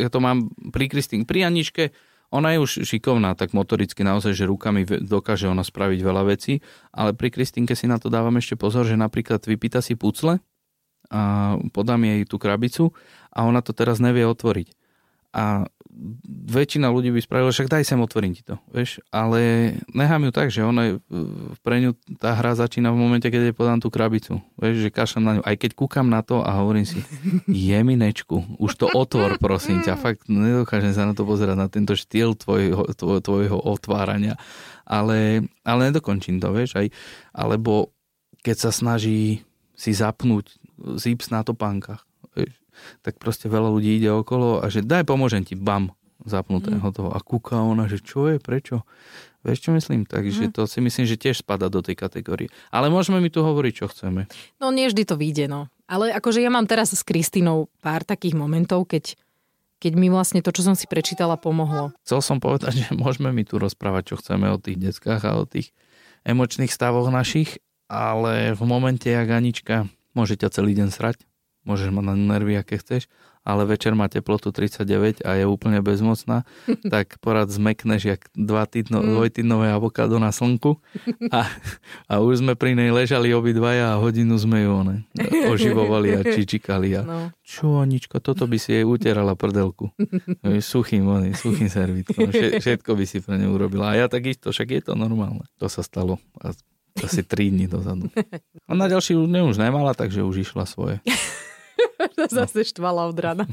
[0.00, 1.92] ja, to mám pri Kristín, pri Aničke,
[2.30, 6.62] ona je už šikovná, tak motoricky naozaj, že rukami dokáže ona spraviť veľa vecí,
[6.94, 10.38] ale pri Kristínke si na to dávam ešte pozor, že napríklad vypýta si pucle
[11.10, 11.20] a
[11.74, 12.94] podám jej tú krabicu
[13.34, 14.79] a ona to teraz nevie otvoriť.
[15.30, 15.70] A
[16.50, 20.48] väčšina ľudí by spravila, však daj sem, otvorím ti to, vieš, ale nechám ju tak,
[20.48, 20.92] že ona je,
[21.60, 25.24] pre ňu tá hra začína v momente, keď jej podám tú krabicu, vieš, že kašľam
[25.24, 27.04] na ňu, aj keď kúkam na to a hovorím si,
[27.70, 32.32] jeminečku, už to otvor, prosím ťa, fakt nedokážem sa na to pozerať, na tento štýl
[32.38, 34.40] tvojho, tvoj, tvojho otvárania,
[34.88, 36.88] ale, ale nedokončím to, vieš, aj,
[37.36, 37.92] alebo
[38.40, 39.44] keď sa snaží
[39.76, 40.56] si zapnúť
[40.96, 42.09] zips na topánkach,
[43.00, 45.92] tak proste veľa ľudí ide okolo a že daj pomôžem ti, bam,
[46.24, 46.92] zapnuté mm.
[46.92, 47.10] toho.
[47.12, 48.84] A kúka ona, že čo je, prečo?
[49.40, 50.04] Vieš, čo myslím?
[50.04, 50.52] Takže mm.
[50.52, 52.52] to si myslím, že tiež spada do tej kategórie.
[52.68, 54.28] Ale môžeme mi tu hovoriť, čo chceme.
[54.60, 55.72] No nie vždy to vyjde, no.
[55.88, 59.16] Ale akože ja mám teraz s Kristínou pár takých momentov, keď,
[59.80, 61.96] keď mi vlastne to, čo som si prečítala, pomohlo.
[62.04, 65.48] Chcel som povedať, že môžeme mi tu rozprávať, čo chceme o tých deckách a o
[65.48, 65.72] tých
[66.28, 71.24] emočných stavoch našich, ale v momente, jak Anička môže ťa celý deň srať,
[71.70, 73.06] môžeš mať na nervy, aké chceš,
[73.40, 76.44] ale večer má teplotu 39 a je úplne bezmocná,
[76.92, 79.06] tak porad zmekneš jak dva týdno, mm.
[79.16, 80.82] dvojtýdnové avokádo na slnku
[81.32, 81.48] a,
[82.10, 84.96] a už sme pri nej ležali obidvaja a hodinu sme ju one,
[85.48, 87.18] oživovali a čičikali a no.
[87.40, 89.94] čo Anička, toto by si jej utierala prdelku.
[90.60, 92.28] Suchým, one, suchým servitkom.
[92.60, 93.96] Všetko by si pre ňu urobila.
[93.96, 95.46] A ja takisto, však je to normálne.
[95.62, 96.20] To sa stalo
[96.98, 98.12] asi 3 dní dozadu.
[98.68, 101.00] A na ďalší už nemala, takže už išla svoje.
[102.36, 103.44] Zase štvala od rana.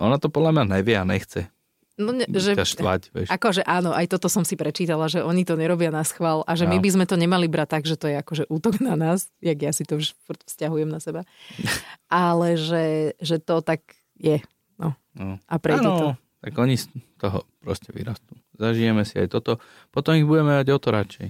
[0.00, 1.50] Ona to podľa mňa nevie a nechce.
[1.96, 3.28] No, ne, že, štvať, vieš.
[3.32, 6.68] Akože áno, aj toto som si prečítala, že oni to nerobia na schvál a že
[6.68, 6.76] no.
[6.76, 9.56] my by sme to nemali brať tak, že to je akože útok na nás, jak
[9.56, 10.12] ja si to už
[10.44, 11.24] vzťahujem na seba.
[12.12, 13.80] Ale že, že to tak
[14.20, 14.44] je.
[14.76, 14.92] No.
[15.16, 15.40] no.
[15.48, 16.08] A prejde ano, to.
[16.44, 18.36] Tak oni z toho proste vyrastú.
[18.60, 19.56] Zažijeme si aj toto.
[19.88, 21.28] Potom ich budeme mať o to radšej.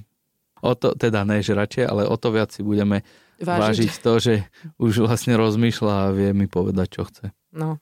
[0.67, 3.07] O to, teda ne, že radšej, ale o to viac si budeme
[3.41, 3.63] vážiť.
[3.63, 4.35] vážiť to, že
[4.81, 7.33] už vlastne rozmýšľa a vie mi povedať, čo chce.
[7.53, 7.81] No.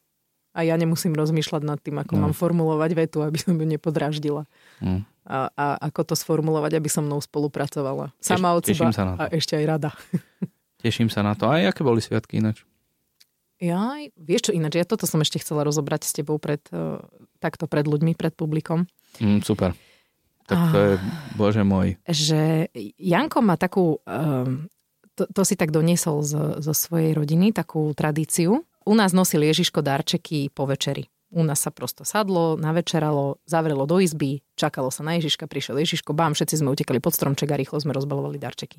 [0.54, 2.30] A ja nemusím rozmýšľať nad tým, ako no.
[2.30, 4.46] mám formulovať vetu, aby som ju nepodráždila.
[4.78, 5.02] Mm.
[5.26, 8.14] A, a ako to sformulovať, aby so mnou spolupracovala.
[8.22, 9.90] Sama od seba sa a ešte aj rada.
[10.84, 11.50] Teším sa na to.
[11.50, 12.62] A aké boli sviatky ináč?
[13.58, 17.00] Ja, vieš čo ináč, ja toto som ešte chcela rozobrať s tebou pred, uh,
[17.40, 18.84] takto pred ľuďmi, pred publikom.
[19.18, 19.72] Mm, super.
[20.44, 20.92] Tak to je,
[21.40, 21.96] bože môj.
[22.04, 22.68] Že
[23.00, 24.68] Janko má takú um,
[25.14, 28.66] to, to si tak doniesol zo, zo svojej rodiny, takú tradíciu.
[28.84, 31.08] U nás nosil Ježiško darčeky po večeri.
[31.34, 36.14] U nás sa prosto sadlo, navečeralo, zavrelo do izby, čakalo sa na Ježiška, prišiel Ježiško,
[36.14, 38.78] bám, všetci sme utekali pod stromček a rýchlo sme rozbalovali darčeky.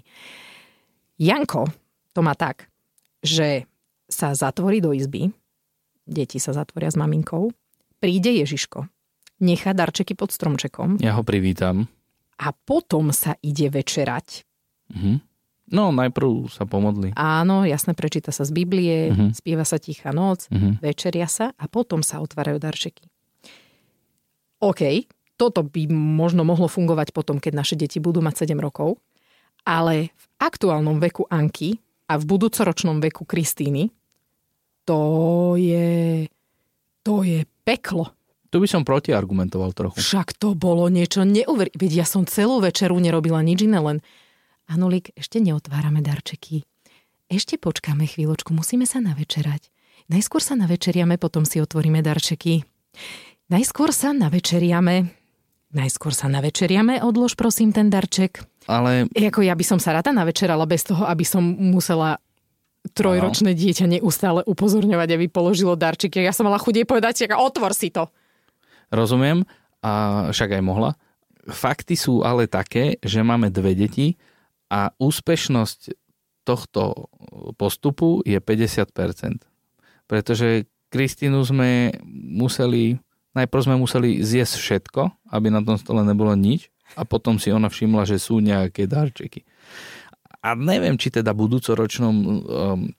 [1.20, 1.68] Janko
[2.16, 2.72] to má tak,
[3.20, 3.68] že
[4.08, 5.36] sa zatvorí do izby,
[6.08, 7.52] deti sa zatvoria s maminkou,
[8.00, 8.88] príde Ježiško,
[9.44, 11.04] nechá darčeky pod stromčekom.
[11.04, 11.92] Ja ho privítam.
[12.40, 14.48] A potom sa ide večerať.
[14.96, 15.35] Mhm.
[15.66, 17.10] No, najprv sa pomodli.
[17.18, 19.34] Áno, jasne, prečíta sa z Biblie, uh-huh.
[19.34, 20.78] spieva sa tichá noc, uh-huh.
[20.78, 23.10] večeria sa a potom sa otvárajú darčeky.
[24.62, 29.02] OK, toto by možno mohlo fungovať potom, keď naše deti budú mať 7 rokov,
[29.66, 33.90] ale v aktuálnom veku Anky a v budúcoročnom veku Kristíny
[34.86, 35.02] to
[35.58, 36.30] je,
[37.02, 38.14] to je peklo.
[38.54, 39.98] Tu by som protiargumentoval trochu.
[39.98, 41.74] Však to bolo niečo neuver...
[41.74, 43.98] Veď ja som celú večeru nerobila nič iné, len
[44.66, 46.66] Anulik, ešte neotvárame darčeky.
[47.30, 49.70] Ešte počkáme chvíľočku, musíme sa navečerať.
[50.10, 52.66] Najskôr sa navečeriame, potom si otvoríme darčeky.
[53.50, 55.10] Najskôr sa navečeriame.
[55.74, 58.42] Najskôr sa navečeriame, odlož prosím ten darček.
[58.66, 59.06] Ale...
[59.14, 62.18] Jako ja by som sa rada navečerala bez toho, aby som musela
[62.94, 63.60] trojročné ano.
[63.62, 66.22] dieťa neustále upozorňovať, aby položilo darčeky.
[66.22, 68.10] Ja som mala chudie povedať, otvor si to.
[68.94, 69.46] Rozumiem,
[69.86, 69.92] a
[70.34, 70.98] však aj mohla.
[71.46, 74.18] Fakty sú ale také, že máme dve deti,
[74.70, 75.94] a úspešnosť
[76.46, 77.10] tohto
[77.58, 79.42] postupu je 50%.
[80.06, 83.02] Pretože Kristínu sme museli,
[83.34, 85.02] najprv sme museli zjesť všetko,
[85.34, 89.42] aby na tom stole nebolo nič a potom si ona všimla, že sú nejaké darčeky.
[90.46, 92.38] A neviem, či teda budúcoročnom, um,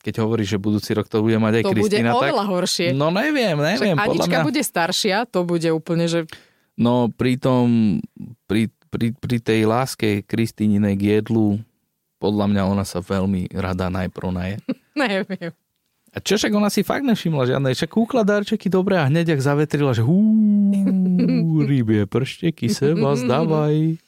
[0.03, 2.11] keď hovoríš, že budúci rok to bude mať aj to Kristína.
[2.11, 2.89] To bude oveľa tak, horšie.
[2.91, 3.95] No neviem, neviem.
[3.95, 4.47] Však Anička mňa...
[4.51, 6.27] bude staršia, to bude úplne, že...
[6.75, 7.99] No pri tom,
[8.51, 11.61] pri pri, pri tej láske Kristíninej k jedlu,
[12.16, 14.57] podľa mňa ona sa veľmi rada najprv naje.
[14.96, 15.53] Neviem.
[16.16, 19.44] A čo však ona si fakt nevšimla žiadne, však kúkla darčeky dobre a hneď ak
[19.44, 20.16] zavetrila, že hú,
[21.68, 24.01] rybie pršteky, seba, zdávaj.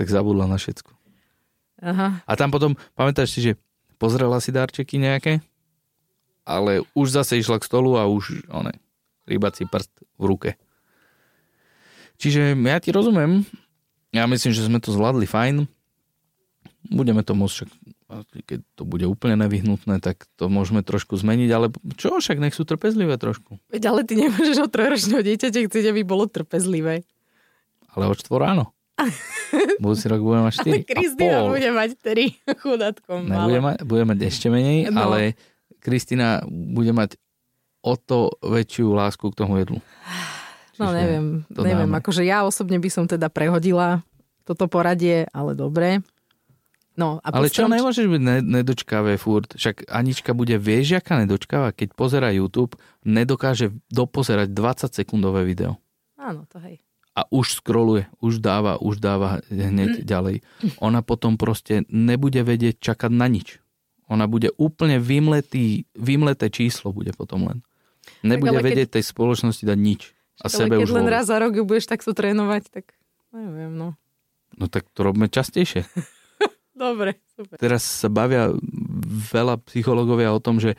[0.00, 0.90] Tak zabudla na všetko.
[1.84, 2.24] Aha.
[2.24, 3.52] A tam potom, pamätáš si, že
[4.00, 5.44] pozrela si darčeky nejaké,
[6.48, 8.72] ale už zase išla k stolu a už, one,
[9.28, 10.50] rybací prst v ruke.
[12.16, 13.44] Čiže ja ti rozumiem,
[14.14, 15.66] ja myslím, že sme to zvládli fajn.
[16.94, 17.66] Budeme to môcť,
[18.46, 21.66] keď to bude úplne nevyhnutné, tak to môžeme trošku zmeniť, ale
[21.98, 23.58] čo, však nech sú trpezlivé trošku.
[23.72, 27.02] Veď ale ty nemôžeš od trojročného dieťaťa chcieť, aby bolo trpezlivé.
[27.90, 28.64] Ale od štvor áno.
[29.82, 33.20] Budúci rok budeme mať 4 Ale Kristina bude mať 3 chudátkom.
[33.26, 35.10] bude, mať, bude mať ešte menej, no.
[35.10, 35.34] ale
[35.82, 37.18] Kristina bude mať
[37.84, 39.80] o to väčšiu lásku k tomu jedlu.
[40.78, 41.90] No neviem, neviem.
[41.90, 41.98] Dáme.
[42.02, 44.02] Akože ja osobne by som teda prehodila
[44.44, 46.04] toto poradie, ale dobre.
[46.94, 49.50] No, a ale čo nemôžeš byť nedočkavé furt?
[49.58, 51.74] Však Anička bude, vieš, aká nedočkáva?
[51.74, 55.74] Keď pozera YouTube, nedokáže dopozerať 20 sekundové video.
[56.14, 56.78] Áno, to hej.
[57.18, 60.06] A už scrolluje, už dáva, už dáva hneď mm.
[60.06, 60.36] ďalej.
[60.86, 63.58] Ona potom proste nebude vedieť čakať na nič.
[64.06, 67.58] Ona bude úplne vymletý, vymleté číslo bude potom len.
[68.22, 68.94] Nebude tak, vedieť keď...
[68.98, 70.13] tej spoločnosti dať nič.
[70.42, 72.84] A Ale sebe keď už len raz za rok ju budeš takto trénovať, tak
[73.30, 73.94] neviem, no.
[74.58, 75.86] No tak to robíme častejšie.
[76.74, 77.54] Dobre, super.
[77.58, 78.50] Teraz sa bavia
[79.30, 80.74] veľa psychológovia o tom, že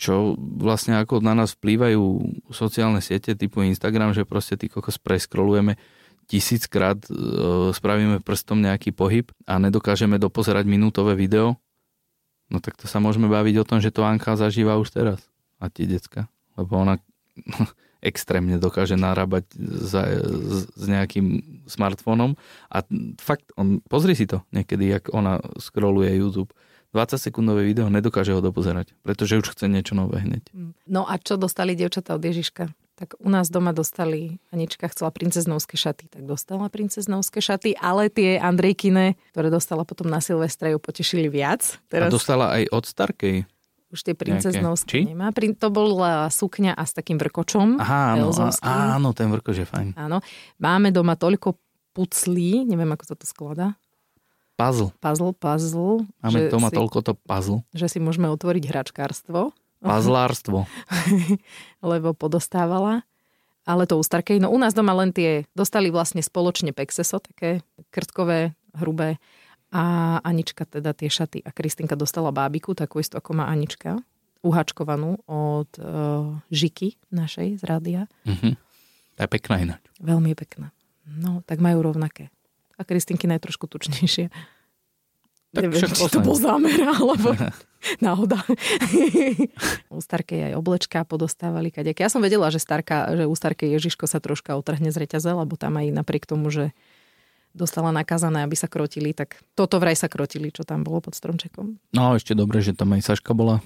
[0.00, 2.00] čo vlastne ako na nás vplývajú
[2.52, 5.76] sociálne siete typu Instagram, že proste ty kokos preskrolujeme
[6.24, 7.12] tisíckrát, e,
[7.74, 11.60] spravíme prstom nejaký pohyb a nedokážeme dopozerať minútové video,
[12.48, 15.20] no tak to sa môžeme baviť o tom, že to Anka zažíva už teraz.
[15.60, 16.32] A ti decka.
[16.56, 16.96] Lebo ona
[18.00, 22.36] extrémne dokáže narábať za, s, s nejakým smartfónom
[22.72, 22.78] a
[23.20, 26.52] fakt, on, pozri si to niekedy, jak ona scrolluje YouTube
[26.90, 30.50] 20 sekundové video nedokáže ho dopozerať, pretože už chce niečo nové hneď.
[30.90, 32.66] No a čo dostali dievčatá od Ježiška?
[32.98, 38.36] Tak u nás doma dostali, Anička chcela princeznovské šaty, tak dostala princeznovské šaty, ale tie
[38.36, 41.80] Andrejkine, ktoré dostala potom na Silvestre, ju potešili viac.
[41.88, 42.10] Teraz...
[42.10, 43.48] A dostala aj od Starkej.
[43.90, 45.34] Už tie princeznovské nemá.
[45.34, 47.82] To bola sukňa a s takým vrkočom.
[47.82, 48.30] Aha, áno,
[48.62, 49.98] áno, ten vrkoč je fajn.
[49.98, 50.22] Áno.
[50.62, 51.58] Máme doma toľko
[51.90, 53.74] puclí, neviem, ako sa to skladá.
[54.54, 54.94] Puzzle.
[55.02, 56.06] Puzzle, puzzle.
[56.22, 57.66] Máme doma si, toľko to puzzle.
[57.74, 59.56] Že si môžeme otvoriť hračkárstvo.
[59.82, 60.68] Puzzlárstvo.
[61.80, 63.02] Lebo podostávala.
[63.64, 67.60] Ale to u Starkej, no u nás doma len tie, dostali vlastne spoločne pexeso, také
[67.92, 69.20] krtkové, hrubé.
[69.70, 71.46] A Anička teda tie šaty.
[71.46, 74.02] A Kristinka dostala bábiku, takú istú ako má Anička.
[74.40, 78.08] Uhačkovanú od uh, Žiky našej z rádia.
[78.24, 78.56] Uh-huh.
[79.14, 79.82] To je pekná ináč.
[80.00, 80.72] Veľmi pekná.
[81.04, 82.32] No, tak majú rovnaké
[82.80, 84.32] a Kristinkina je trošku tučnejšie.
[85.50, 87.34] Tak Neviem, či to bol zámer, alebo
[88.06, 88.38] náhoda.
[89.92, 92.06] u Starkej aj oblečka podostávali kadejaké.
[92.06, 95.58] Ja som vedela, že, starka, že u Starkej Ježiško sa troška otrhne z reťaze, lebo
[95.58, 96.70] tam aj napriek tomu, že
[97.50, 101.78] dostala nakazané, aby sa krotili, tak toto vraj sa krotili, čo tam bolo pod stromčekom.
[101.90, 103.58] No ešte dobre, že tam aj Saška bola,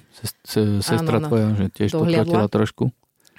[0.81, 2.25] sestra áno, tvoja, že tiež dohliadla.
[2.25, 2.83] to krotila trošku.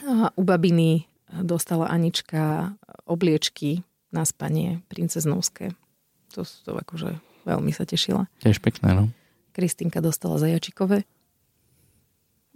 [0.06, 1.10] A u babiny
[1.42, 3.82] dostala Anička obliečky
[4.14, 5.74] na spanie princeznovské.
[6.38, 8.30] To, to akože veľmi sa tešila.
[8.42, 9.04] Tiež pekné, no.
[9.50, 11.08] Kristinka dostala zajačikové.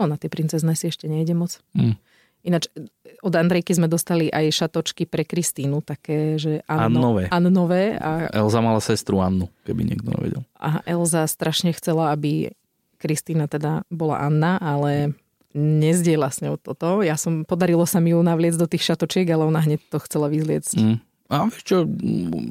[0.01, 1.61] Ona tie princezné si ešte nejde moc.
[1.77, 1.97] Mm.
[2.41, 2.73] Ináč
[3.21, 7.25] od Andrejky sme dostali aj šatočky pre Kristínu, také, že Anno, Annové.
[7.29, 8.33] Annové a...
[8.33, 10.43] Elza mala sestru Annu, keby niekto nevedel.
[10.57, 12.57] A Elza strašne chcela, aby
[12.97, 15.13] Kristína teda bola Anna, ale
[15.57, 17.03] nezdiela s ňou toto.
[17.03, 20.31] Ja som, podarilo sa mi ju navliec do tých šatočiek, ale ona hneď to chcela
[20.31, 20.77] vyzliecť.
[20.79, 20.97] Mm.
[21.31, 21.77] A vieš čo,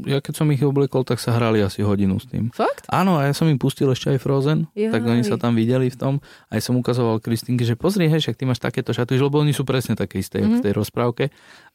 [0.08, 2.48] ja keď som ich obliekol, tak sa hrali asi hodinu s tým.
[2.56, 2.88] Fakt?
[2.88, 4.96] Áno, a ja som im pustil ešte aj Frozen, Jaj.
[4.96, 6.14] tak oni sa tam videli v tom.
[6.48, 9.68] Aj som ukazoval Kristinke, že pozri, hej, však ty máš takéto šaty, lebo oni sú
[9.68, 10.58] presne také isté, mm-hmm.
[10.58, 11.28] v tej rozprávke.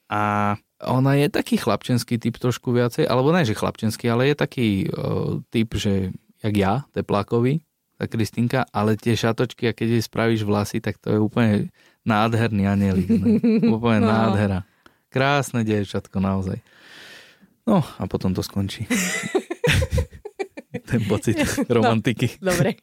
[0.08, 4.68] A ona je taký chlapčenský typ trošku viacej, alebo ne, že chlapčenský, ale je taký
[4.88, 6.08] uh, typ, že
[6.40, 7.60] jak ja, teplákový,
[8.00, 11.68] tá Kristinka, ale tie šatočky, a keď jej spravíš vlasy, tak to je úplne
[12.04, 13.08] nádherný anielik.
[13.64, 14.08] úplne no.
[14.08, 14.64] nádhera.
[15.14, 16.58] Krásne dievčatko, naozaj.
[17.70, 18.90] No a potom to skončí.
[20.90, 22.42] Ten pocit no, romantiky.
[22.42, 22.74] No, dobre.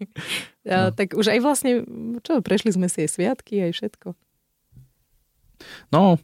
[0.61, 0.93] No.
[0.93, 1.81] Tak už aj vlastne,
[2.21, 4.13] čo, prešli sme si aj sviatky, aj všetko.
[5.89, 6.21] No,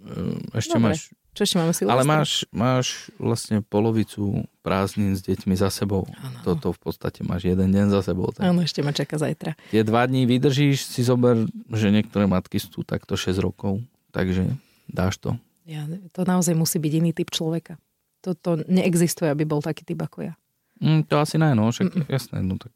[0.00, 0.96] e, ešte dobre.
[0.96, 1.12] máš...
[1.36, 6.08] Čo ešte máme Ale máš, máš vlastne polovicu prázdnin s deťmi za sebou.
[6.18, 6.40] Ano.
[6.42, 8.32] Toto v podstate máš jeden deň za sebou.
[8.32, 8.42] Tak.
[8.42, 9.52] Áno, ešte ma čaká zajtra.
[9.68, 14.48] Tie dva dní vydržíš, si zober, že niektoré matky sú takto 6 rokov, takže
[14.88, 15.36] dáš to.
[15.68, 15.84] Ja,
[16.16, 17.76] to naozaj musí byť iný typ človeka.
[18.24, 20.34] Toto neexistuje, aby bol taký typ ako ja.
[20.80, 22.06] Mm, to asi ne, no, však Mm-mm.
[22.08, 22.72] jasné, no tak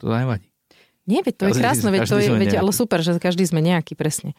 [0.00, 0.48] to nevadí.
[1.08, 3.64] Nie, veď to každý, je krásne, veď to je, veď, ale super, že každý sme
[3.64, 4.36] nejaký, presne.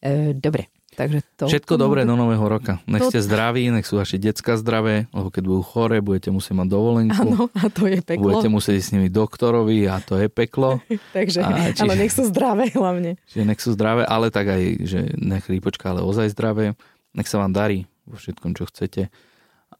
[0.00, 1.44] E, dobre, takže to...
[1.46, 2.80] Všetko to dobré do nového roka.
[2.88, 3.12] Nech to...
[3.12, 7.28] ste zdraví, nech sú vaše decka zdravé, lebo keď budú chore, budete musieť mať dovolenku.
[7.28, 8.32] Áno, a to je peklo.
[8.32, 10.80] Budete musieť s nimi doktorovi a to je peklo.
[11.16, 13.20] takže, a, čiže, ale nech sú zdravé hlavne.
[13.28, 16.74] Čiže nech sú zdravé, ale tak aj, že nech rýpočka, ale ozaj zdravé.
[17.12, 19.12] Nech sa vám darí vo všetkom, čo chcete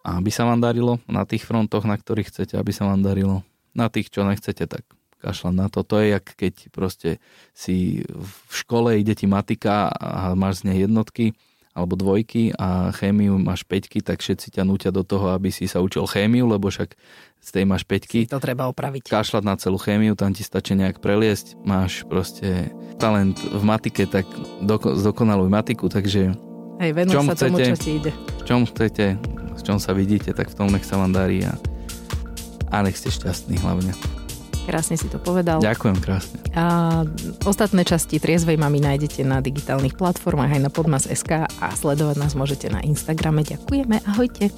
[0.06, 3.42] a aby sa vám darilo na tých frontoch, na ktorých chcete, aby sa vám darilo.
[3.74, 4.86] Na tých, čo nechcete, tak
[5.26, 5.82] kašľať na to.
[5.82, 7.10] To je jak keď proste
[7.50, 11.34] si v škole ide ti matika a máš z nej jednotky
[11.76, 15.84] alebo dvojky a chémiu máš peťky, tak všetci ťa nútia do toho, aby si sa
[15.84, 16.96] učil chémiu, lebo však
[17.44, 18.24] z tej máš peťky.
[18.24, 19.12] Si to treba opraviť.
[19.12, 21.60] Kašľať na celú chémiu, tam ti stačí nejak preliesť.
[21.68, 24.24] Máš proste talent v matike, tak
[24.64, 26.32] doko- zdokonaluj matiku, takže
[26.80, 28.12] Hej, venuj sa chcete, tomu, čo ti ide.
[28.48, 29.06] Čom chcete,
[29.52, 31.60] s čom sa vidíte, tak v tom nech sa vám darí a,
[32.72, 33.92] a nech ste šťastní hlavne.
[34.66, 35.62] Krásne si to povedal.
[35.62, 36.42] Ďakujem krásne.
[36.58, 37.06] A
[37.46, 42.66] ostatné časti Triezvej mami nájdete na digitálnych platformách aj na podmas.sk a sledovať nás môžete
[42.66, 43.46] na Instagrame.
[43.46, 44.50] Ďakujeme, ahojte.